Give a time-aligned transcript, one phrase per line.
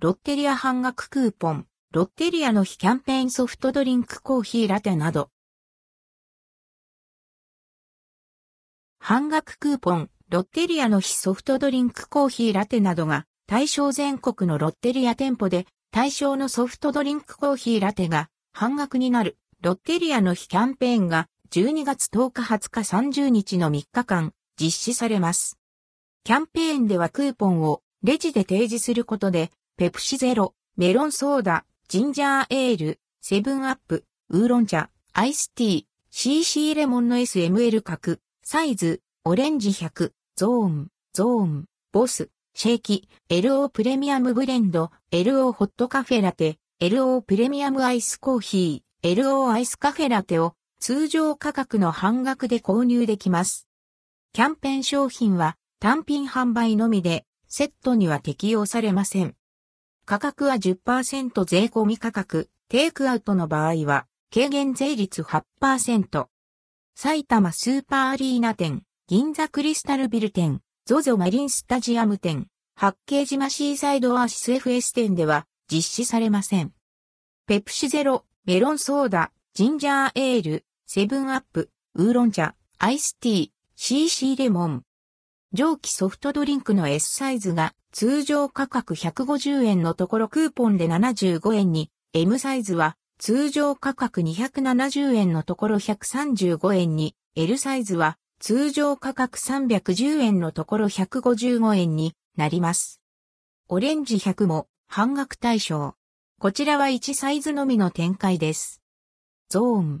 [0.00, 5.28] ロッテリア半額クーポン、ロッテリアの非キャンペーンソフトドリンクコーヒーラテなど。
[9.00, 22.80] 半額クーポン、ロッテリアの非ソフトドリンクコーヒーラテなどが対象全国のロッテリア店舗で対象のソフトドリンクコーヒーラテが半額になるロッテリアの非キャンペーンが12月10日20日
[23.24, 25.58] 30日の3日間実施されます。
[26.22, 53.68] キャンペーンではクーポンをレジで提示することでペプシゼロ、メロンソーダ、ジンジャーエール、セブンアップ、ウーロン茶、アイスティー、CC レモンの SML 角、サイズ、オレンジ100、ゾーン、ゾーン、ボス、シェーキ、LO プレミアムブレンド、LO ホットカフェラテ、LO プレミアムアイスコーヒー、LO アイスカフェラテを通常価格の半額で購入できます。
[54.32, 59.36] キャンペーン商品は単品販売のみでセットには適用されません。
[60.08, 66.28] 価格は10%税込み価格、テイクアウトの場合は軽減税率8%。
[66.96, 76.72] 埼玉スーパーアリーナ店、銀座クリスタルビル店、ゾゾマリンスタジアム店、八景島シーサイドアーシス FS 店では実施されません。
[77.46, 84.84] ペプシゼロ、メロンソーダ、ジンジャーエール、セブンアップ、ウーロン茶、アイスティー、CC レモン。
[85.52, 103.00] 蒸気ソフトドリンクの S サイズが通常価格150円のところクーポンで75円に、M サイズは通常価格270円のところ135円に、L サイズは通常価格310円のところ155円になります。
[103.68, 105.94] オレンジ100も半額対象。
[106.38, 108.80] こちらは1サイズのみの展開です。
[109.48, 110.00] ゾーン。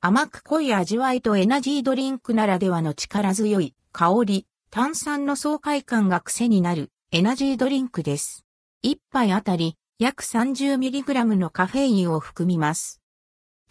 [0.00, 8.44] 甘く濃い味わいとエナジードリンクならではの力強い香り、炭酸の爽快感が癖になるエナジードリンクです。
[8.82, 13.00] 一杯あたり約 30mg のカフェインを含みます。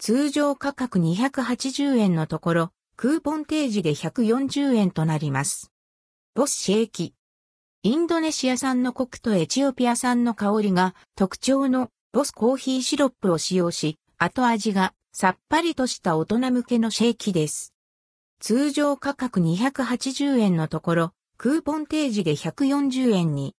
[0.00, 5.70] 通常価格280円のところ、クーポン提示で140円となります。
[6.34, 7.14] ボスシェーキ。
[7.84, 17.72] インドネシア産のコクとエチオピア産の香りが特徴のボスコーヒーシロップを使用し、後味がさっぱりとした大人向けのシェーキです。
[18.40, 23.54] 通常価格280円のところ、クーポン提示で140円に。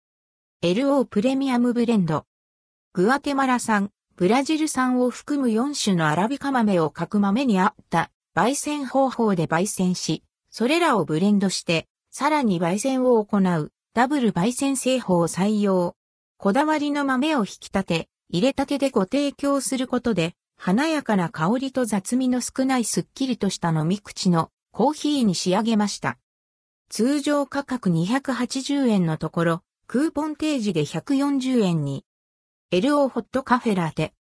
[0.64, 2.24] LO プレミアムブレンド。
[2.92, 15.94] グアテマラ産、ブラジル産を含む4種のアラビカ豆を各豆に合った焙煎方法で焙煎し、それらをブレンドして、さらに焙煎を行うダブル焙煎製法を採用。
[16.36, 26.18] こだわりの豆を引き立て、入れたてでご提供することで、華やかな香りと雑味の少ないすっきりとした飲み口のコーヒーに仕上げました。
[26.90, 32.06] 通常価格280円のところ、クーポン提示で140円に。
[32.72, 34.14] LO ホットカフェラテ。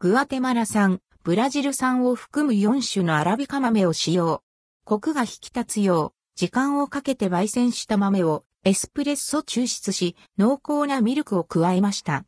[0.00, 4.42] グアテマラ産、ブラジル産を含む4種のアラビカ豆を使用。
[4.84, 12.26] コクが引き立つよう、時間をかけて焙煎した豆をエスプレッソ抽出し、濃厚なミルクを加えました。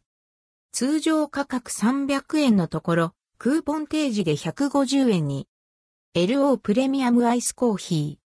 [0.73, 5.49] 通常価格300円のところ、クーポン提示で150円に。
[6.15, 8.26] LO プレミアムアイスコーヒー。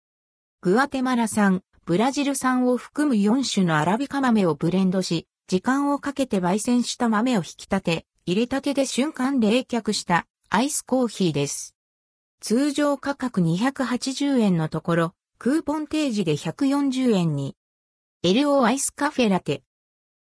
[0.62, 11.76] グアテマラ産、ブラジル産を含む4種のアラビカ豆をブレンドし、時間をかけて焙煎した豆を引き立て、入れたてで瞬間冷却したアイスコーヒーです。
[12.42, 17.56] 通常価格280円のところ、クーポン提示で140円に。
[18.26, 19.64] LO アイスカフェラテ。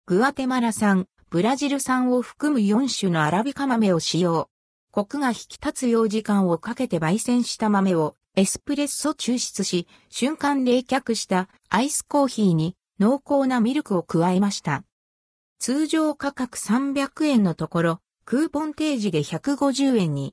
[0.07, 4.50] グアテマラ産、ブラジル産を含む4種のアラビカ豆を使用。
[4.89, 14.83] コクが引き立つよう時間をかけて焙煎した豆をエスプレッソ抽出し、瞬間冷却したアイスコーヒーに濃厚なミルクを加えました。
[15.59, 20.31] 通常価格300円のところ、クーポン提示で150円に。